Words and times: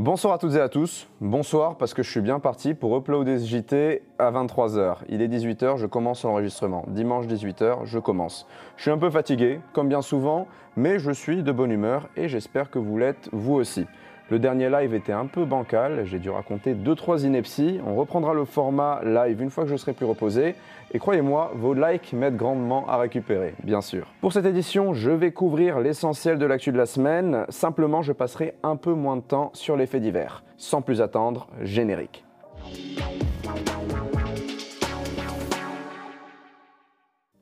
Bonsoir 0.00 0.34
à 0.34 0.38
toutes 0.38 0.54
et 0.54 0.60
à 0.60 0.68
tous. 0.68 1.08
Bonsoir 1.20 1.76
parce 1.76 1.92
que 1.92 2.04
je 2.04 2.10
suis 2.12 2.20
bien 2.20 2.38
parti 2.38 2.72
pour 2.72 2.96
uploader 2.96 3.40
ce 3.40 3.46
JT 3.46 4.02
à 4.20 4.30
23h. 4.30 4.98
Il 5.08 5.20
est 5.20 5.26
18h, 5.26 5.76
je 5.76 5.86
commence 5.86 6.22
l'enregistrement. 6.22 6.84
Dimanche 6.86 7.26
18h, 7.26 7.84
je 7.84 7.98
commence. 7.98 8.46
Je 8.76 8.82
suis 8.82 8.92
un 8.92 8.98
peu 8.98 9.10
fatigué, 9.10 9.58
comme 9.72 9.88
bien 9.88 10.00
souvent, 10.00 10.46
mais 10.76 11.00
je 11.00 11.10
suis 11.10 11.42
de 11.42 11.50
bonne 11.50 11.72
humeur 11.72 12.08
et 12.16 12.28
j'espère 12.28 12.70
que 12.70 12.78
vous 12.78 12.96
l'êtes 12.96 13.28
vous 13.32 13.54
aussi. 13.54 13.86
Le 14.30 14.38
dernier 14.38 14.68
live 14.68 14.92
était 14.92 15.12
un 15.12 15.24
peu 15.24 15.46
bancal, 15.46 16.04
j'ai 16.04 16.18
dû 16.18 16.28
raconter 16.28 16.74
2-3 16.74 17.24
inepties. 17.24 17.80
On 17.86 17.96
reprendra 17.96 18.34
le 18.34 18.44
format 18.44 19.00
live 19.02 19.40
une 19.40 19.48
fois 19.48 19.64
que 19.64 19.70
je 19.70 19.76
serai 19.76 19.94
plus 19.94 20.04
reposé. 20.04 20.54
Et 20.92 20.98
croyez-moi, 20.98 21.52
vos 21.54 21.72
likes 21.72 22.12
m'aident 22.12 22.36
grandement 22.36 22.86
à 22.88 22.98
récupérer, 22.98 23.54
bien 23.64 23.80
sûr. 23.80 24.06
Pour 24.20 24.34
cette 24.34 24.44
édition, 24.44 24.92
je 24.92 25.10
vais 25.10 25.32
couvrir 25.32 25.80
l'essentiel 25.80 26.36
de 26.38 26.44
l'actu 26.44 26.72
de 26.72 26.76
la 26.76 26.84
semaine. 26.84 27.46
Simplement, 27.48 28.02
je 28.02 28.12
passerai 28.12 28.52
un 28.62 28.76
peu 28.76 28.92
moins 28.92 29.16
de 29.16 29.22
temps 29.22 29.50
sur 29.54 29.78
les 29.78 29.86
faits 29.86 30.02
divers. 30.02 30.42
Sans 30.58 30.82
plus 30.82 31.00
attendre, 31.00 31.48
générique. 31.62 32.22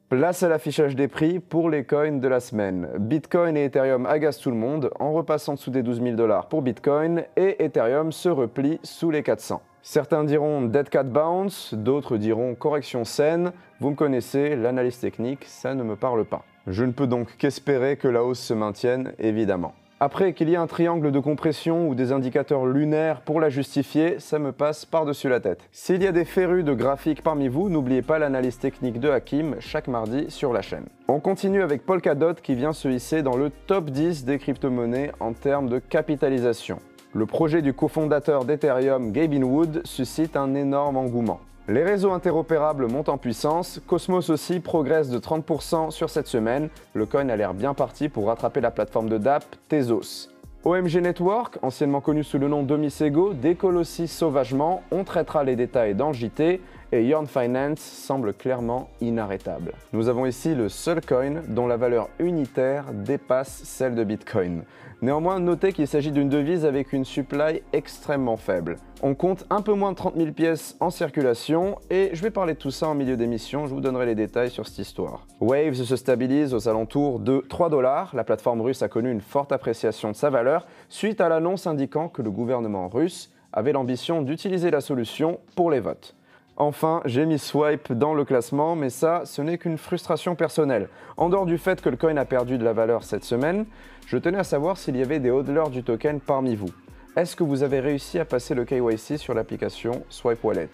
Place 0.09 0.45
à 0.45 0.49
l'affichage 0.49 0.95
des 0.95 1.09
prix 1.09 1.41
pour 1.41 1.69
les 1.69 1.83
coins 1.83 2.19
de 2.19 2.29
la 2.29 2.39
semaine. 2.39 2.89
Bitcoin 2.97 3.57
et 3.57 3.65
Ethereum 3.65 4.07
agacent 4.07 4.41
tout 4.41 4.53
le 4.53 4.57
monde 4.57 4.89
en 5.01 5.13
repassant 5.13 5.55
dessous 5.55 5.73
des 5.73 5.83
12 5.83 6.01
000 6.01 6.15
dollars 6.15 6.49
pour 6.49 6.63
Bitcoin 6.63 7.25
et 7.37 7.65
Ethereum 7.65 8.13
se 8.13 8.29
replie 8.29 8.79
sous 8.85 9.11
les 9.11 9.25
400. 9.25 9.61
Certains 9.83 10.23
diront 10.23 10.63
Dead 10.63 10.89
Cat 10.91 11.03
Bounce, 11.03 11.75
d'autres 11.75 12.19
diront 12.19 12.55
correction 12.55 13.05
saine. 13.05 13.51
Vous 13.81 13.91
me 13.91 13.97
connaissez, 13.97 14.55
l'analyse 14.55 15.01
technique, 15.01 15.45
ça 15.45 15.75
ne 15.75 15.83
me 15.83 15.97
parle 15.97 16.25
pas. 16.25 16.45
Je 16.69 16.85
ne 16.85 16.93
peux 16.93 17.09
donc 17.09 17.37
qu'espérer 17.37 17.97
que 17.97 18.07
la 18.07 18.23
hausse 18.23 18.39
se 18.39 18.55
maintienne, 18.55 19.13
évidemment. 19.19 19.75
Après 19.99 20.35
qu'il 20.35 20.51
y 20.51 20.53
ait 20.53 20.57
un 20.57 20.67
triangle 20.67 21.11
de 21.11 21.19
compression 21.21 21.89
ou 21.89 21.95
des 21.95 22.13
indicateurs 22.13 22.67
lunaires 22.67 23.23
pour 23.23 23.41
la 23.41 23.49
justifier, 23.49 24.21
ça 24.21 24.39
me 24.39 24.53
passe 24.53 24.85
par-dessus 24.85 25.31
la 25.31 25.41
tête. 25.41 25.67
S'il 25.73 26.03
y 26.03 26.07
a 26.07 26.13
des 26.13 26.27
férus 26.27 26.67
de 26.67 26.75
graphiques 26.75 27.23
parmi 27.23 27.49
vous, 27.49 27.71
n'oubliez 27.71 28.03
pas 28.03 28.19
l'analyse 28.19 28.59
technique 28.59 29.01
de 29.01 29.09
Hakim 29.09 29.57
chaque 29.59 29.89
mardi 29.89 30.27
sur 30.29 30.53
la 30.53 30.61
chaîne. 30.61 30.85
On 31.09 31.19
continue 31.19 31.63
avec 31.63 31.87
Polkadot 31.87 32.35
qui 32.35 32.55
vient 32.55 32.75
se 32.75 32.89
hisser 32.89 33.23
dans 33.23 33.39
le 33.39 33.49
top 33.49 33.89
10 33.89 34.27
des 34.27 34.39
crypto-monnaies 34.39 35.13
en 35.19 35.33
termes 35.33 35.71
de 35.71 35.79
capitalisation. 35.79 36.79
Le 37.15 37.25
projet 37.25 37.63
du 37.63 37.73
cofondateur 37.73 38.45
d'Ethereum, 38.45 39.13
Gavin 39.13 39.45
Wood, 39.45 39.81
suscite 39.87 40.37
un 40.37 40.55
énorme 40.55 40.99
engouement. 40.99 41.41
Les 41.69 41.83
réseaux 41.83 42.13
interopérables 42.13 42.87
montent 42.87 43.09
en 43.09 43.19
puissance, 43.19 43.81
Cosmos 43.89 44.31
aussi 44.31 44.61
progresse 44.61 45.11
de 45.11 45.19
30% 45.19 45.91
sur 45.91 46.11
cette 46.11 46.29
semaine, 46.29 46.69
le 46.95 47.07
coin 47.07 47.29
a 47.29 47.35
l'air 47.35 47.55
bien 47.55 47.75
parti 47.75 48.09
pour 48.09 48.29
rattraper 48.29 48.61
la 48.61 48.71
plateforme 48.71 49.09
de 49.09 49.19
DApp 49.19 49.45
Tezos. 49.69 50.29
OMG 50.63 50.99
Network, 50.99 51.59
anciennement 51.63 52.01
connu 52.01 52.23
sous 52.23 52.39
le 52.39 52.47
nom 52.47 52.63
d'Omisego, 52.63 53.33
décolle 53.35 53.79
aussi 53.79 54.07
sauvagement, 54.07 54.83
on 54.93 55.03
traitera 55.03 55.43
les 55.43 55.57
détails 55.57 55.97
dans 55.97 56.13
JT, 56.13 56.61
et 56.93 57.05
Yarn 57.05 57.27
Finance 57.27 57.81
semble 57.81 58.35
clairement 58.35 58.89
inarrêtable. 59.01 59.73
Nous 59.93 60.09
avons 60.09 60.27
ici 60.27 60.55
le 60.55 60.69
seul 60.69 61.01
coin 61.05 61.43
dont 61.49 61.67
la 61.67 61.77
valeur 61.77 62.09
unitaire 62.19 62.93
dépasse 62.93 63.63
celle 63.65 63.95
de 63.95 64.05
Bitcoin. 64.05 64.63
Néanmoins, 65.03 65.41
notez 65.41 65.75
qu'il 65.75 65.87
s'agit 65.87 66.11
d'une 66.11 66.31
devise 66.31 66.65
avec 66.65 66.95
une 66.95 67.05
supply 67.05 67.61
extrêmement 67.75 68.39
faible. 68.39 68.79
On 69.03 69.15
compte 69.15 69.45
un 69.51 69.61
peu 69.61 69.75
moins 69.75 69.93
de 69.93 69.97
30 69.97 70.17
000 70.17 70.33
pièces 70.33 70.75
en 70.81 70.89
circulation 70.89 71.77
et 71.91 72.09
je 72.15 72.23
vais 72.23 72.31
parler 72.31 72.55
de 72.55 72.59
tout 72.59 72.71
ça 72.71 72.89
en 72.89 72.95
milieu 72.95 73.19
d'émission, 73.19 73.67
je 73.67 73.75
vous 73.75 73.83
donnerai 73.83 74.07
les 74.07 74.15
détails 74.15 74.51
sur 74.51 74.67
cette 74.67 74.79
histoire. 74.79 75.27
Waves 75.41 75.75
se 75.75 75.97
stabilise 75.97 76.55
aux 76.55 76.67
alentours 76.67 77.21
de 77.21 77.45
3 77.47 77.69
dollars, 77.69 78.17
la 78.17 78.25
plateforme 78.25 78.63
russe 78.63 78.81
a 78.81 78.89
connu 78.89 79.13
une 79.13 79.21
forte 79.21 79.53
appréciation 79.53 80.11
de 80.13 80.17
sa 80.17 80.31
valeur 80.31 80.67
suite 80.89 81.21
à 81.21 81.29
l'annonce 81.29 81.67
indiquant 81.67 82.09
que 82.09 82.23
le 82.23 82.31
gouvernement 82.31 82.89
russe 82.89 83.31
avait 83.53 83.73
l'ambition 83.73 84.23
d'utiliser 84.23 84.71
la 84.71 84.81
solution 84.81 85.41
pour 85.57 85.71
les 85.71 85.81
votes. 85.81 86.16
Enfin, 86.59 87.03
j'ai 87.05 87.27
mis 87.27 87.39
Swipe 87.39 87.93
dans 87.93 88.15
le 88.15 88.25
classement, 88.25 88.77
mais 88.77 88.89
ça, 88.89 89.23
ce 89.27 89.43
n'est 89.43 89.59
qu'une 89.59 89.77
frustration 89.77 90.35
personnelle. 90.35 90.89
En 91.19 91.29
dehors 91.29 91.45
du 91.45 91.59
fait 91.59 91.83
que 91.83 91.91
le 91.91 91.99
coin 91.99 92.17
a 92.17 92.25
perdu 92.25 92.57
de 92.57 92.65
la 92.65 92.73
valeur 92.73 93.05
cette 93.05 93.25
semaine, 93.25 93.67
je 94.07 94.17
tenais 94.17 94.39
à 94.39 94.45
savoir 94.45 94.79
s'il 94.79 94.97
y 94.97 95.03
avait 95.03 95.19
des 95.19 95.31
hodlers 95.31 95.69
du 95.69 95.83
token 95.83 96.19
parmi 96.19 96.57
vous. 96.57 96.71
Est-ce 97.15 97.37
que 97.37 97.45
vous 97.45 97.63
avez 97.63 97.81
réussi 97.81 98.19
à 98.19 98.25
passer 98.25 98.55
le 98.55 98.65
KYC 98.65 99.19
sur 99.19 99.35
l'application 99.35 100.03
Swipe 100.09 100.43
Wallet? 100.45 100.71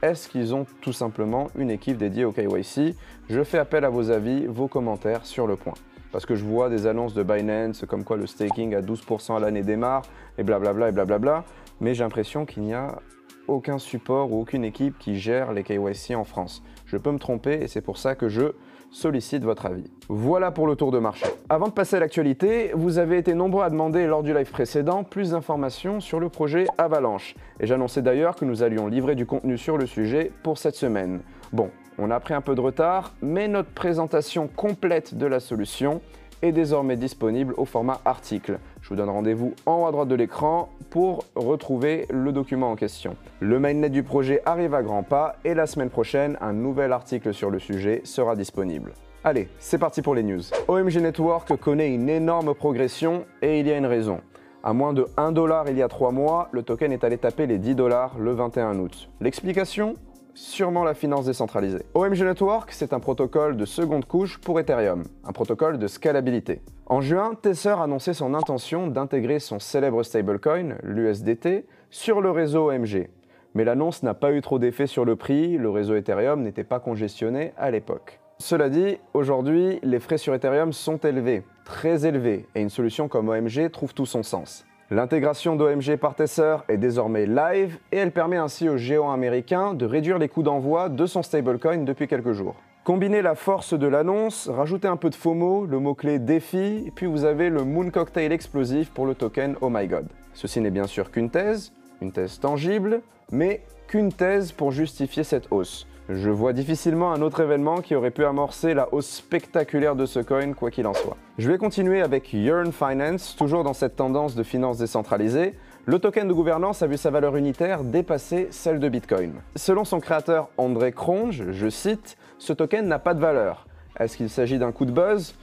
Est-ce 0.00 0.28
qu'ils 0.28 0.54
ont 0.54 0.64
tout 0.80 0.92
simplement 0.92 1.48
une 1.58 1.70
équipe 1.70 1.96
dédiée 1.96 2.24
au 2.24 2.30
KYC 2.30 2.94
Je 3.28 3.42
fais 3.42 3.58
appel 3.58 3.84
à 3.84 3.90
vos 3.90 4.12
avis, 4.12 4.46
vos 4.46 4.68
commentaires 4.68 5.26
sur 5.26 5.48
le 5.48 5.56
point. 5.56 5.74
Parce 6.12 6.24
que 6.24 6.36
je 6.36 6.44
vois 6.44 6.68
des 6.68 6.86
annonces 6.86 7.14
de 7.14 7.24
Binance 7.24 7.84
comme 7.88 8.04
quoi 8.04 8.16
le 8.16 8.28
staking 8.28 8.76
à 8.76 8.80
12% 8.80 9.36
à 9.36 9.40
l'année 9.40 9.62
démarre, 9.62 10.02
et 10.38 10.44
blablabla 10.44 10.90
et 10.90 10.92
blablabla, 10.92 11.44
mais 11.80 11.94
j'ai 11.94 12.04
l'impression 12.04 12.46
qu'il 12.46 12.62
n'y 12.62 12.74
a 12.74 13.00
aucun 13.48 13.78
support 13.78 14.32
ou 14.32 14.40
aucune 14.40 14.64
équipe 14.64 14.98
qui 14.98 15.18
gère 15.18 15.52
les 15.52 15.62
KYC 15.62 16.14
en 16.16 16.24
France. 16.24 16.62
Je 16.86 16.96
peux 16.96 17.10
me 17.10 17.18
tromper 17.18 17.54
et 17.62 17.68
c'est 17.68 17.80
pour 17.80 17.98
ça 17.98 18.14
que 18.14 18.28
je 18.28 18.52
sollicite 18.90 19.42
votre 19.44 19.66
avis. 19.66 19.90
Voilà 20.08 20.50
pour 20.50 20.66
le 20.66 20.76
tour 20.76 20.90
de 20.90 20.98
marché. 20.98 21.26
Avant 21.48 21.68
de 21.68 21.72
passer 21.72 21.96
à 21.96 22.00
l'actualité, 22.00 22.70
vous 22.74 22.98
avez 22.98 23.18
été 23.18 23.34
nombreux 23.34 23.64
à 23.64 23.70
demander 23.70 24.06
lors 24.06 24.22
du 24.22 24.32
live 24.32 24.50
précédent 24.50 25.04
plus 25.04 25.30
d'informations 25.30 26.00
sur 26.00 26.20
le 26.20 26.28
projet 26.28 26.66
Avalanche. 26.78 27.34
Et 27.60 27.66
j'annonçais 27.66 28.02
d'ailleurs 28.02 28.36
que 28.36 28.44
nous 28.44 28.62
allions 28.62 28.86
livrer 28.86 29.14
du 29.14 29.26
contenu 29.26 29.58
sur 29.58 29.76
le 29.76 29.86
sujet 29.86 30.32
pour 30.42 30.58
cette 30.58 30.76
semaine. 30.76 31.20
Bon, 31.52 31.70
on 31.98 32.10
a 32.10 32.20
pris 32.20 32.34
un 32.34 32.40
peu 32.40 32.54
de 32.54 32.60
retard, 32.60 33.14
mais 33.22 33.48
notre 33.48 33.70
présentation 33.70 34.48
complète 34.48 35.16
de 35.16 35.26
la 35.26 35.40
solution 35.40 36.00
est 36.42 36.52
désormais 36.52 36.96
disponible 36.96 37.54
au 37.56 37.64
format 37.64 38.00
article. 38.04 38.58
Je 38.86 38.90
vous 38.90 38.96
donne 38.96 39.10
rendez-vous 39.10 39.52
en 39.66 39.82
haut 39.82 39.86
à 39.86 39.90
droite 39.90 40.06
de 40.06 40.14
l'écran 40.14 40.68
pour 40.90 41.24
retrouver 41.34 42.06
le 42.08 42.30
document 42.30 42.70
en 42.70 42.76
question. 42.76 43.16
Le 43.40 43.58
mainnet 43.58 43.90
du 43.90 44.04
projet 44.04 44.42
arrive 44.46 44.74
à 44.74 44.84
grands 44.84 45.02
pas 45.02 45.34
et 45.44 45.54
la 45.54 45.66
semaine 45.66 45.90
prochaine, 45.90 46.38
un 46.40 46.52
nouvel 46.52 46.92
article 46.92 47.34
sur 47.34 47.50
le 47.50 47.58
sujet 47.58 48.02
sera 48.04 48.36
disponible. 48.36 48.92
Allez, 49.24 49.48
c'est 49.58 49.78
parti 49.78 50.02
pour 50.02 50.14
les 50.14 50.22
news. 50.22 50.40
OMG 50.68 50.98
Network 50.98 51.56
connaît 51.56 51.92
une 51.92 52.08
énorme 52.08 52.54
progression 52.54 53.24
et 53.42 53.58
il 53.58 53.66
y 53.66 53.72
a 53.72 53.76
une 53.76 53.86
raison. 53.86 54.20
À 54.62 54.72
moins 54.72 54.92
de 54.92 55.08
1 55.16 55.32
dollar 55.32 55.68
il 55.68 55.76
y 55.76 55.82
a 55.82 55.88
3 55.88 56.12
mois, 56.12 56.48
le 56.52 56.62
token 56.62 56.92
est 56.92 57.02
allé 57.02 57.18
taper 57.18 57.48
les 57.48 57.58
10 57.58 57.74
dollars 57.74 58.16
le 58.20 58.34
21 58.34 58.78
août. 58.78 59.10
L'explication? 59.20 59.96
Sûrement 60.36 60.84
la 60.84 60.94
finance 60.94 61.26
décentralisée. 61.26 61.82
OMG 61.94 62.22
Network, 62.22 62.70
c'est 62.70 62.92
un 62.92 63.00
protocole 63.00 63.56
de 63.56 63.64
seconde 63.64 64.04
couche 64.04 64.38
pour 64.38 64.60
Ethereum, 64.60 65.04
un 65.24 65.32
protocole 65.32 65.78
de 65.78 65.86
scalabilité. 65.88 66.60
En 66.86 67.00
juin, 67.00 67.32
Tether 67.40 67.70
a 67.70 67.84
annoncé 67.84 68.12
son 68.12 68.34
intention 68.34 68.86
d'intégrer 68.86 69.40
son 69.40 69.58
célèbre 69.58 70.02
stablecoin, 70.02 70.76
l'USDT, 70.82 71.66
sur 71.90 72.20
le 72.20 72.30
réseau 72.30 72.70
OMG. 72.70 73.08
Mais 73.54 73.64
l'annonce 73.64 74.02
n'a 74.02 74.14
pas 74.14 74.32
eu 74.32 74.42
trop 74.42 74.58
d'effet 74.58 74.86
sur 74.86 75.04
le 75.04 75.16
prix, 75.16 75.56
le 75.56 75.70
réseau 75.70 75.96
Ethereum 75.96 76.42
n'était 76.42 76.62
pas 76.62 76.78
congestionné 76.78 77.52
à 77.56 77.70
l'époque. 77.70 78.20
Cela 78.38 78.68
dit, 78.68 78.98
aujourd'hui, 79.14 79.80
les 79.82 79.98
frais 79.98 80.18
sur 80.18 80.34
Ethereum 80.34 80.74
sont 80.74 80.98
élevés, 80.98 81.42
très 81.64 82.06
élevés, 82.06 82.46
et 82.54 82.60
une 82.60 82.68
solution 82.68 83.08
comme 83.08 83.30
OMG 83.30 83.70
trouve 83.70 83.94
tout 83.94 84.04
son 84.04 84.22
sens. 84.22 84.66
L'intégration 84.92 85.56
d'OMG 85.56 85.96
par 85.96 86.14
Tesser 86.14 86.58
est 86.68 86.76
désormais 86.76 87.26
live 87.26 87.78
et 87.90 87.96
elle 87.96 88.12
permet 88.12 88.36
ainsi 88.36 88.68
au 88.68 88.76
géant 88.76 89.10
américain 89.10 89.74
de 89.74 89.84
réduire 89.84 90.18
les 90.18 90.28
coûts 90.28 90.44
d'envoi 90.44 90.88
de 90.88 91.06
son 91.06 91.24
stablecoin 91.24 91.78
depuis 91.78 92.06
quelques 92.06 92.30
jours. 92.30 92.54
Combinez 92.84 93.20
la 93.20 93.34
force 93.34 93.74
de 93.74 93.88
l'annonce, 93.88 94.48
rajoutez 94.48 94.86
un 94.86 94.96
peu 94.96 95.10
de 95.10 95.16
FOMO, 95.16 95.66
le 95.66 95.80
mot-clé 95.80 96.20
défi, 96.20 96.92
puis 96.94 97.06
vous 97.06 97.24
avez 97.24 97.50
le 97.50 97.64
Moon 97.64 97.90
Cocktail 97.90 98.30
explosif 98.30 98.90
pour 98.90 99.06
le 99.06 99.16
token 99.16 99.56
Oh 99.60 99.68
My 99.68 99.88
God. 99.88 100.06
Ceci 100.34 100.60
n'est 100.60 100.70
bien 100.70 100.86
sûr 100.86 101.10
qu'une 101.10 101.30
thèse, 101.30 101.72
une 102.00 102.12
thèse 102.12 102.38
tangible, 102.38 103.00
mais 103.32 103.62
qu'une 103.88 104.12
thèse 104.12 104.52
pour 104.52 104.70
justifier 104.70 105.24
cette 105.24 105.48
hausse. 105.50 105.88
Je 106.08 106.30
vois 106.30 106.52
difficilement 106.52 107.12
un 107.12 107.20
autre 107.20 107.40
événement 107.40 107.80
qui 107.80 107.96
aurait 107.96 108.12
pu 108.12 108.24
amorcer 108.24 108.74
la 108.74 108.94
hausse 108.94 109.08
spectaculaire 109.08 109.96
de 109.96 110.06
ce 110.06 110.20
coin, 110.20 110.52
quoi 110.52 110.70
qu'il 110.70 110.86
en 110.86 110.94
soit. 110.94 111.16
Je 111.36 111.50
vais 111.50 111.58
continuer 111.58 112.00
avec 112.00 112.32
Yearn 112.32 112.70
Finance, 112.70 113.34
toujours 113.36 113.64
dans 113.64 113.72
cette 113.72 113.96
tendance 113.96 114.36
de 114.36 114.44
finance 114.44 114.78
décentralisée. 114.78 115.54
Le 115.84 115.98
token 115.98 116.28
de 116.28 116.32
gouvernance 116.32 116.80
a 116.82 116.86
vu 116.86 116.96
sa 116.96 117.10
valeur 117.10 117.34
unitaire 117.34 117.82
dépasser 117.82 118.46
celle 118.52 118.78
de 118.78 118.88
Bitcoin. 118.88 119.32
Selon 119.56 119.84
son 119.84 119.98
créateur 119.98 120.48
André 120.58 120.92
Cronge, 120.92 121.42
je 121.50 121.68
cite, 121.68 122.16
ce 122.38 122.52
token 122.52 122.86
n'a 122.86 123.00
pas 123.00 123.14
de 123.14 123.20
valeur. 123.20 123.66
Est-ce 123.98 124.16
qu'il 124.16 124.30
s'agit 124.30 124.58
d'un 124.58 124.70
coup 124.70 124.84
de 124.84 124.92
buzz? 124.92 125.34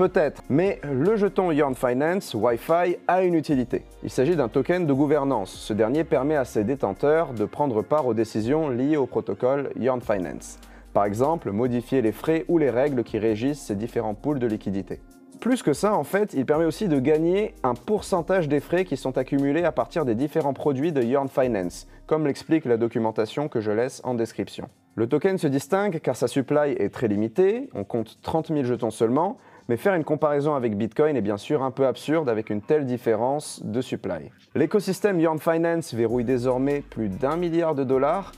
Peut-être, 0.00 0.42
mais 0.48 0.80
le 0.82 1.14
jeton 1.16 1.50
Yarn 1.50 1.74
Finance 1.74 2.32
Wi-Fi 2.32 2.96
a 3.06 3.22
une 3.22 3.34
utilité. 3.34 3.84
Il 4.02 4.08
s'agit 4.08 4.34
d'un 4.34 4.48
token 4.48 4.86
de 4.86 4.94
gouvernance. 4.94 5.50
Ce 5.50 5.74
dernier 5.74 6.04
permet 6.04 6.36
à 6.36 6.46
ses 6.46 6.64
détenteurs 6.64 7.34
de 7.34 7.44
prendre 7.44 7.82
part 7.82 8.06
aux 8.06 8.14
décisions 8.14 8.70
liées 8.70 8.96
au 8.96 9.04
protocole 9.04 9.70
Yarn 9.78 10.00
Finance. 10.00 10.58
Par 10.94 11.04
exemple, 11.04 11.50
modifier 11.50 12.00
les 12.00 12.12
frais 12.12 12.46
ou 12.48 12.56
les 12.56 12.70
règles 12.70 13.04
qui 13.04 13.18
régissent 13.18 13.60
ces 13.60 13.74
différents 13.74 14.14
pools 14.14 14.38
de 14.38 14.46
liquidités. 14.46 15.02
Plus 15.38 15.62
que 15.62 15.74
ça, 15.74 15.94
en 15.94 16.04
fait, 16.04 16.32
il 16.32 16.46
permet 16.46 16.64
aussi 16.64 16.88
de 16.88 16.98
gagner 16.98 17.54
un 17.62 17.74
pourcentage 17.74 18.48
des 18.48 18.60
frais 18.60 18.86
qui 18.86 18.96
sont 18.96 19.18
accumulés 19.18 19.64
à 19.64 19.72
partir 19.72 20.06
des 20.06 20.14
différents 20.14 20.54
produits 20.54 20.92
de 20.92 21.02
Yarn 21.02 21.28
Finance, 21.28 21.86
comme 22.06 22.26
l'explique 22.26 22.64
la 22.64 22.78
documentation 22.78 23.48
que 23.48 23.60
je 23.60 23.70
laisse 23.70 24.00
en 24.02 24.14
description. 24.14 24.70
Le 24.94 25.08
token 25.08 25.36
se 25.36 25.46
distingue 25.46 26.00
car 26.00 26.16
sa 26.16 26.26
supply 26.26 26.72
est 26.78 26.92
très 26.92 27.06
limitée, 27.06 27.68
on 27.74 27.84
compte 27.84 28.16
30 28.22 28.48
000 28.48 28.64
jetons 28.64 28.90
seulement, 28.90 29.36
Mais 29.70 29.76
faire 29.76 29.94
une 29.94 30.02
comparaison 30.02 30.56
avec 30.56 30.76
Bitcoin 30.76 31.16
est 31.16 31.20
bien 31.20 31.36
sûr 31.36 31.62
un 31.62 31.70
peu 31.70 31.86
absurde 31.86 32.28
avec 32.28 32.50
une 32.50 32.60
telle 32.60 32.86
différence 32.86 33.62
de 33.64 33.80
supply. 33.80 34.32
L'écosystème 34.56 35.20
Yarn 35.20 35.38
Finance 35.38 35.94
verrouille 35.94 36.24
désormais 36.24 36.80
plus 36.80 37.08
d'un 37.08 37.36
milliard 37.36 37.76
de 37.76 37.84
dollars 37.84 38.32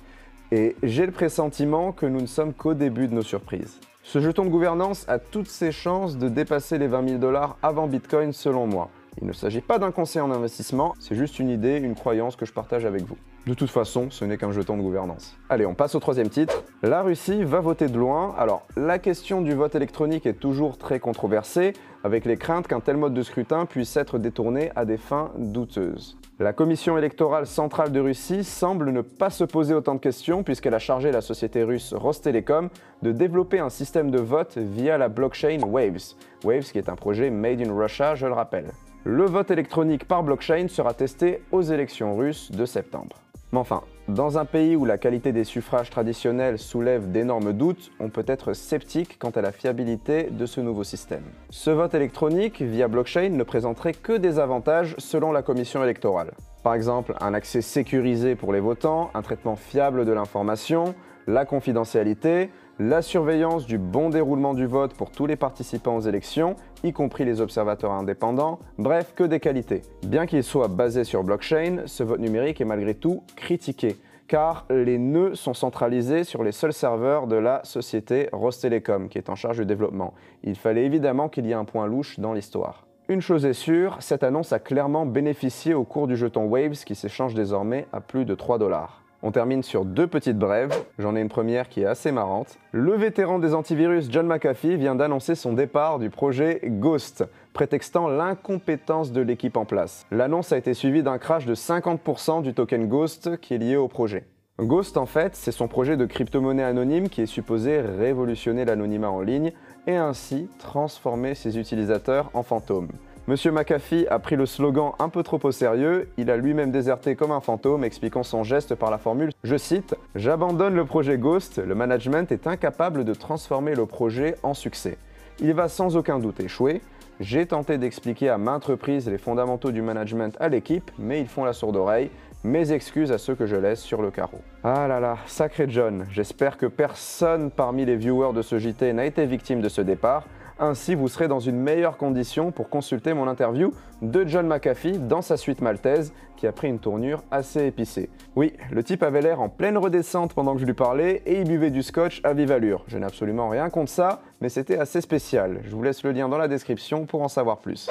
et 0.50 0.76
j'ai 0.82 1.06
le 1.06 1.12
pressentiment 1.12 1.90
que 1.93 2.05
nous 2.05 2.20
ne 2.20 2.26
sommes 2.26 2.52
qu'au 2.52 2.75
début 2.75 3.08
de 3.08 3.14
nos 3.14 3.23
surprises. 3.23 3.81
Ce 4.02 4.20
jeton 4.20 4.44
de 4.44 4.50
gouvernance 4.50 5.08
a 5.08 5.19
toutes 5.19 5.49
ses 5.49 5.73
chances 5.73 6.19
de 6.19 6.29
dépasser 6.29 6.76
les 6.76 6.87
20 6.87 7.08
000 7.08 7.19
dollars 7.19 7.56
avant 7.62 7.87
Bitcoin 7.87 8.34
selon 8.34 8.67
moi. 8.67 8.90
Il 9.20 9.26
ne 9.26 9.32
s'agit 9.32 9.61
pas 9.61 9.79
d'un 9.79 9.91
conseil 9.91 10.23
en 10.23 10.31
investissement, 10.31 10.94
c'est 10.99 11.14
juste 11.14 11.38
une 11.38 11.50
idée, 11.50 11.76
une 11.76 11.94
croyance 11.94 12.35
que 12.37 12.47
je 12.47 12.53
partage 12.53 12.85
avec 12.85 13.03
vous. 13.03 13.17
De 13.47 13.55
toute 13.55 13.70
façon, 13.70 14.09
ce 14.11 14.25
n'est 14.25 14.38
qu'un 14.38 14.53
jeton 14.53 14.76
de 14.76 14.82
gouvernance. 14.82 15.37
Allez, 15.49 15.67
on 15.67 15.75
passe 15.75 15.94
au 15.94 16.00
troisième 16.00 16.29
titre. 16.29 16.62
La 16.82 17.03
Russie 17.03 17.43
va 17.43 17.61
voter 17.61 17.88
de 17.88 17.99
loin. 17.99 18.35
Alors, 18.38 18.67
la 18.76 18.99
question 18.99 19.43
du 19.43 19.53
vote 19.53 19.75
électronique 19.75 20.26
est 20.26 20.38
toujours 20.38 20.79
très 20.79 21.00
controversée, 21.00 21.73
avec 22.05 22.25
les 22.25 22.37
craintes 22.37 22.69
qu'un 22.69 22.81
tel 22.81 22.97
mode 22.97 23.14
de 23.14 23.23
scrutin 23.23 23.67
puisse 23.67 23.97
être 23.97 24.19
détourné 24.19 24.70
à 24.76 24.85
des 24.85 24.97
fins 24.97 25.32
douteuses. 25.37 26.17
La 26.38 26.53
Commission 26.53 26.97
électorale 26.97 27.47
centrale 27.47 27.93
de 27.93 28.00
Russie 28.00 28.43
semble 28.43 28.91
ne 28.91 29.03
pas 29.03 29.31
se 29.31 29.44
poser 29.44 29.75
autant 29.75 29.94
de 29.94 30.00
questions 30.00 30.43
puisqu'elle 30.43 30.75
a 30.75 30.81
chargé 30.81 31.12
la 31.12 31.20
société 31.20 31.62
russe 31.62 31.93
Rostelecom 31.93 32.69
de 33.03 33.12
développer 33.12 33.61
un 33.61 33.69
système 33.69 34.11
de 34.11 34.19
vote 34.19 34.56
via 34.56 34.99
la 34.99 35.08
blockchain 35.08 35.61
Waves. 35.65 36.15
Waves 36.43 36.73
qui 36.73 36.79
est 36.79 36.88
un 36.88 36.97
projet 36.97 37.31
made 37.31 37.61
in 37.61 37.73
Russia, 37.73 38.15
je 38.15 38.26
le 38.26 38.32
rappelle. 38.32 38.73
Le 39.04 39.25
vote 39.25 39.50
électronique 39.50 40.06
par 40.06 40.22
blockchain 40.22 40.69
sera 40.69 40.94
testé 40.94 41.43
aux 41.50 41.62
élections 41.62 42.16
russes 42.16 42.52
de 42.52 42.64
septembre. 42.64 43.16
Mais 43.50 43.58
enfin, 43.58 43.82
dans 44.06 44.38
un 44.38 44.44
pays 44.44 44.76
où 44.76 44.84
la 44.84 44.96
qualité 44.96 45.32
des 45.32 45.43
suffrages 45.43 45.90
traditionnels 45.90 46.56
soulève 46.56 47.10
d'énormes 47.10 47.52
doutes, 47.52 47.90
on 47.99 48.10
peut 48.10 48.25
être 48.28 48.52
sceptique 48.52 49.19
quant 49.19 49.31
à 49.31 49.40
la 49.40 49.50
fiabilité 49.50 50.28
de 50.31 50.46
ce 50.46 50.60
nouveau 50.60 50.84
système. 50.84 51.25
Ce 51.50 51.70
vote 51.70 51.94
électronique 51.94 52.62
via 52.62 52.87
blockchain 52.87 53.31
ne 53.31 53.43
présenterait 53.43 53.93
que 53.93 54.16
des 54.16 54.38
avantages 54.38 54.94
selon 54.99 55.32
la 55.32 55.43
commission 55.43 55.82
électorale. 55.82 56.31
Par 56.62 56.75
exemple, 56.75 57.16
un 57.20 57.34
accès 57.34 57.60
sécurisé 57.60 58.37
pour 58.37 58.52
les 58.52 58.60
votants, 58.60 59.10
un 59.14 59.22
traitement 59.22 59.56
fiable 59.56 60.05
de 60.05 60.12
l'information, 60.12 60.94
la 61.26 61.44
confidentialité, 61.44 62.50
la 62.88 63.00
surveillance 63.00 63.67
du 63.67 63.79
bon 63.79 64.11
déroulement 64.11 64.55
du 64.55 64.67
vote 64.67 64.94
pour 64.94 65.11
tous 65.11 65.26
les 65.26 65.37
participants 65.37 65.96
aux 65.96 66.00
élections, 66.00 66.56
y 66.82 66.93
compris 66.93 67.25
les 67.25 67.40
observateurs 67.40 67.93
indépendants, 67.93 68.58
bref, 68.76 69.12
que 69.14 69.23
des 69.23 69.38
qualités. 69.38 69.82
Bien 70.02 70.26
qu'il 70.26 70.43
soit 70.43 70.67
basé 70.67 71.05
sur 71.05 71.23
blockchain, 71.23 71.82
ce 71.87 72.02
vote 72.02 72.19
numérique 72.19 72.61
est 72.61 72.64
malgré 72.64 72.94
tout 72.94 73.23
critiqué 73.37 73.96
car 74.29 74.64
les 74.70 74.96
nœuds 74.96 75.34
sont 75.34 75.52
centralisés 75.52 76.25
sur 76.25 76.43
les 76.43 76.52
seuls 76.52 76.73
serveurs 76.73 77.26
de 77.26 77.37
la 77.37 77.61
société 77.64 78.31
Rostelecom, 78.32 79.11
qui 79.11 79.19
est 79.19 79.29
en 79.29 79.34
charge 79.34 79.58
du 79.58 79.67
développement. 79.67 80.14
Il 80.43 80.56
fallait 80.56 80.87
évidemment 80.87 81.29
qu'il 81.29 81.44
y 81.44 81.50
ait 81.50 81.55
un 81.55 81.67
point 81.67 81.87
louche 81.87 82.19
dans 82.19 82.32
l'histoire. 82.32 82.87
Une 83.08 83.20
chose 83.20 83.44
est 83.44 83.52
sûre, 83.52 83.99
cette 84.00 84.23
annonce 84.23 84.55
a 84.55 84.58
clairement 84.58 85.05
bénéficié 85.05 85.75
au 85.75 85.84
cours 85.84 86.06
du 86.06 86.17
jeton 86.17 86.46
Waves 86.46 86.84
qui 86.84 86.94
s'échange 86.94 87.34
désormais 87.34 87.87
à 87.93 88.00
plus 88.00 88.25
de 88.25 88.34
3 88.34 88.56
dollars. 88.56 89.01
On 89.24 89.30
termine 89.30 89.62
sur 89.62 89.84
deux 89.84 90.08
petites 90.08 90.38
brèves. 90.38 90.74
J'en 90.98 91.14
ai 91.14 91.20
une 91.20 91.28
première 91.28 91.69
qui 91.69 91.82
est 91.82 91.86
assez 91.86 92.10
marrante. 92.10 92.58
Le 92.72 92.94
vétéran 92.94 93.38
des 93.38 93.54
antivirus 93.54 94.08
John 94.10 94.26
McAfee 94.26 94.76
vient 94.76 94.96
d'annoncer 94.96 95.36
son 95.36 95.52
départ 95.52 96.00
du 96.00 96.10
projet 96.10 96.60
Ghost, 96.64 97.24
prétextant 97.52 98.08
l'incompétence 98.08 99.12
de 99.12 99.20
l'équipe 99.20 99.56
en 99.56 99.64
place. 99.64 100.06
L'annonce 100.10 100.52
a 100.52 100.58
été 100.58 100.74
suivie 100.74 101.04
d'un 101.04 101.19
crash 101.19 101.46
de 101.46 101.54
50% 101.54 102.42
du 102.42 102.52
token 102.52 102.88
Ghost 102.88 103.36
qui 103.36 103.54
est 103.54 103.58
lié 103.58 103.76
au 103.76 103.86
projet. 103.86 104.24
Ghost, 104.58 104.96
en 104.96 105.06
fait, 105.06 105.36
c'est 105.36 105.52
son 105.52 105.69
projet 105.69 105.96
de 105.96 106.04
crypto-monnaie 106.04 106.64
anonyme 106.64 107.08
qui 107.08 107.22
est 107.22 107.26
supposé 107.26 107.80
révolutionner 107.80 108.64
l'anonymat 108.64 109.10
en 109.10 109.20
ligne 109.20 109.52
et 109.86 109.96
ainsi 109.96 110.48
transformer 110.58 111.36
ses 111.36 111.58
utilisateurs 111.58 112.30
en 112.34 112.42
fantômes. 112.42 112.88
Monsieur 113.28 113.52
McAfee 113.52 114.08
a 114.10 114.19
pris 114.19 114.34
le 114.34 114.46
slogan 114.46 114.92
un 114.98 115.08
peu 115.08 115.22
trop 115.22 115.38
au 115.44 115.52
sérieux, 115.52 116.08
il 116.16 116.28
a 116.28 116.36
lui-même 116.36 116.72
déserté 116.72 117.14
comme 117.14 117.30
un 117.30 117.40
fantôme, 117.40 117.84
expliquant 117.84 118.24
son 118.24 118.42
geste 118.42 118.74
par 118.74 118.90
la 118.90 118.98
formule, 118.98 119.30
je 119.44 119.56
cite, 119.56 119.94
J'abandonne 120.16 120.74
le 120.74 120.84
projet 120.84 121.19
Ghost, 121.19 121.58
le 121.64 121.76
management 121.76 122.32
est 122.32 122.48
incapable 122.48 123.04
de 123.04 123.14
transformer 123.14 123.76
le 123.76 123.86
projet 123.86 124.34
en 124.42 124.54
succès. 124.54 124.98
Il 125.38 125.54
va 125.54 125.69
sans 125.69 125.96
aucun 125.96 126.19
doute 126.19 126.40
échouer. 126.40 126.80
J'ai 127.20 127.46
tenté 127.46 127.78
d'expliquer 127.78 128.28
à 128.28 128.38
maintes 128.38 128.64
reprises 128.64 129.08
les 129.08 129.19
fondamentaux 129.19 129.70
du 129.70 129.82
management 129.82 130.36
à 130.40 130.48
l'équipe, 130.48 130.90
mais 130.98 131.20
ils 131.20 131.28
font 131.28 131.44
la 131.44 131.52
sourde 131.52 131.76
oreille. 131.76 132.10
Mes 132.42 132.72
excuses 132.72 133.12
à 133.12 133.19
ceux 133.19 133.36
que 133.36 133.46
je 133.46 133.54
laisse 133.54 133.80
sur 133.80 134.02
le 134.02 134.10
carreau. 134.10 134.40
Ah 134.64 134.88
là 134.88 134.98
là, 134.98 135.19
sacré 135.26 135.66
John, 135.69 136.06
j'espère 136.10 136.56
que 136.56 136.66
personne 136.66 137.52
parmi 137.52 137.84
les 137.84 137.94
viewers 137.94 138.32
de 138.32 138.42
ce 138.42 138.58
JT 138.58 138.92
n'a 138.92 139.06
été 139.06 139.26
victime 139.26 139.60
de 139.60 139.69
ce 139.69 139.80
départ. 139.80 140.24
Ainsi, 140.58 140.94
vous 140.94 141.08
serez 141.08 141.28
dans 141.28 141.40
une 141.40 141.56
meilleure 141.56 141.96
condition 141.96 142.50
pour 142.50 142.69
consulter 142.69 143.14
mon 143.14 143.26
interview 143.26 143.72
de 144.02 144.25
John 144.26 144.46
McAfee 144.46 144.99
dans 144.99 145.22
sa 145.22 145.37
suite 145.37 145.60
maltaise, 145.60 146.12
qui 146.37 146.46
a 146.46 146.52
pris 146.52 146.69
une 146.69 146.78
tournure 146.78 147.22
assez 147.31 147.66
épicée. 147.66 148.10
Oui, 148.37 148.52
le 148.70 148.82
type 148.82 149.02
avait 149.02 149.22
l'air 149.22 149.40
en 149.40 149.49
pleine 149.49 149.78
redescente 149.78 150.34
pendant 150.34 150.54
que 150.54 150.60
je 150.60 150.66
lui 150.66 150.75
parlais 150.75 151.22
et 151.26 151.40
il 151.40 151.49
buvait 151.49 151.70
du 151.70 151.82
scotch 151.82 152.20
à 152.25 152.32
vive 152.32 152.52
allure. 152.52 152.84
Je 152.88 152.99
n'ai 152.99 153.06
absolument 153.06 153.49
rien 153.49 153.70
contre 153.70 153.90
ça, 153.90 154.20
mais 154.40 154.49
c'était 154.49 154.78
assez 154.78 155.00
spécial. 155.00 155.60
Je 155.64 155.75
vous 155.75 155.82
laisse 155.82 156.02
le 156.02 156.12
lien 156.12 156.28
dans 156.28 156.38
la 156.38 156.49
description 156.49 157.06
pour 157.06 157.22
en 157.22 157.28
savoir 157.28 157.58
plus. 157.58 157.88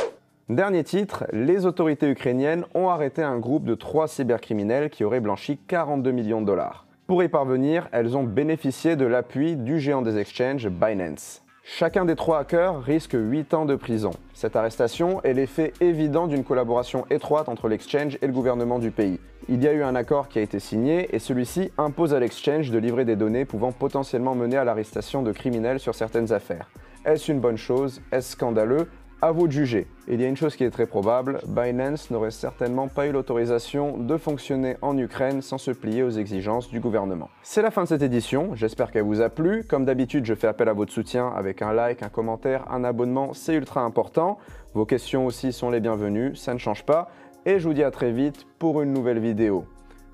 Dernier 0.49 0.83
titre, 0.83 1.25
les 1.31 1.65
autorités 1.65 2.09
ukrainiennes 2.09 2.65
ont 2.75 2.89
arrêté 2.89 3.23
un 3.23 3.39
groupe 3.39 3.63
de 3.63 3.75
trois 3.75 4.09
cybercriminels 4.09 4.89
qui 4.89 5.05
auraient 5.05 5.21
blanchi 5.21 5.57
42 5.67 6.11
millions 6.11 6.41
de 6.41 6.47
dollars. 6.47 6.85
Pour 7.07 7.23
y 7.23 7.29
parvenir, 7.29 7.87
elles 7.91 8.17
ont 8.17 8.23
bénéficié 8.23 8.95
de 8.95 9.05
l'appui 9.05 9.55
du 9.55 9.79
géant 9.79 10.01
des 10.01 10.17
exchanges 10.17 10.67
Binance. 10.67 11.41
Chacun 11.63 12.05
des 12.05 12.15
trois 12.15 12.39
hackers 12.39 12.81
risque 12.81 13.15
8 13.15 13.53
ans 13.53 13.65
de 13.65 13.75
prison. 13.75 14.09
Cette 14.33 14.55
arrestation 14.55 15.21
est 15.21 15.33
l'effet 15.33 15.73
évident 15.79 16.25
d'une 16.25 16.43
collaboration 16.43 17.05
étroite 17.11 17.49
entre 17.49 17.67
l'exchange 17.67 18.17
et 18.19 18.27
le 18.27 18.33
gouvernement 18.33 18.79
du 18.79 18.89
pays. 18.89 19.19
Il 19.47 19.63
y 19.63 19.67
a 19.67 19.73
eu 19.73 19.83
un 19.83 19.93
accord 19.93 20.27
qui 20.27 20.39
a 20.39 20.41
été 20.41 20.59
signé 20.59 21.15
et 21.15 21.19
celui-ci 21.19 21.71
impose 21.77 22.15
à 22.15 22.19
l'exchange 22.19 22.71
de 22.71 22.79
livrer 22.79 23.05
des 23.05 23.15
données 23.15 23.45
pouvant 23.45 23.71
potentiellement 23.71 24.33
mener 24.33 24.57
à 24.57 24.63
l'arrestation 24.63 25.21
de 25.21 25.31
criminels 25.31 25.79
sur 25.79 25.93
certaines 25.93 26.33
affaires. 26.33 26.67
Est-ce 27.05 27.31
une 27.31 27.39
bonne 27.39 27.57
chose? 27.57 28.01
Est-ce 28.11 28.31
scandaleux? 28.31 28.87
À 29.21 29.31
vous 29.31 29.47
de 29.47 29.51
juger. 29.51 29.87
Il 30.07 30.19
y 30.19 30.25
a 30.25 30.27
une 30.27 30.35
chose 30.35 30.55
qui 30.55 30.63
est 30.63 30.71
très 30.71 30.87
probable, 30.87 31.39
Binance 31.47 32.09
n'aurait 32.09 32.31
certainement 32.31 32.87
pas 32.87 33.07
eu 33.07 33.11
l'autorisation 33.11 33.97
de 33.97 34.17
fonctionner 34.17 34.77
en 34.81 34.97
Ukraine 34.97 35.41
sans 35.41 35.59
se 35.59 35.71
plier 35.71 36.01
aux 36.01 36.09
exigences 36.09 36.69
du 36.69 36.79
gouvernement. 36.79 37.29
C'est 37.43 37.61
la 37.61 37.69
fin 37.69 37.83
de 37.83 37.87
cette 37.87 38.01
édition, 38.01 38.55
j'espère 38.55 38.91
qu'elle 38.91 39.03
vous 39.03 39.21
a 39.21 39.29
plu. 39.29 39.63
Comme 39.63 39.85
d'habitude, 39.85 40.25
je 40.25 40.33
fais 40.33 40.47
appel 40.47 40.69
à 40.69 40.73
votre 40.73 40.91
soutien 40.91 41.27
avec 41.27 41.61
un 41.61 41.71
like, 41.71 42.01
un 42.01 42.09
commentaire, 42.09 42.65
un 42.71 42.83
abonnement, 42.83 43.33
c'est 43.33 43.53
ultra 43.53 43.81
important. 43.81 44.39
Vos 44.73 44.85
questions 44.85 45.25
aussi 45.25 45.53
sont 45.53 45.69
les 45.69 45.79
bienvenues, 45.79 46.35
ça 46.35 46.53
ne 46.53 46.59
change 46.59 46.83
pas. 46.83 47.09
Et 47.45 47.59
je 47.59 47.67
vous 47.67 47.73
dis 47.73 47.83
à 47.83 47.91
très 47.91 48.11
vite 48.11 48.47
pour 48.57 48.81
une 48.81 48.91
nouvelle 48.91 49.19
vidéo. 49.19 49.65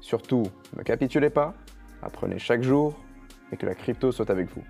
Surtout, 0.01 0.43
ne 0.75 0.83
capitulez 0.83 1.29
pas, 1.29 1.53
apprenez 2.01 2.39
chaque 2.39 2.61
jour 2.61 2.93
et 3.51 3.57
que 3.57 3.65
la 3.65 3.75
crypto 3.75 4.11
soit 4.11 4.29
avec 4.29 4.47
vous. 4.53 4.63